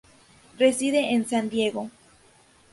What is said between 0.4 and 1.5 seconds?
Reside en San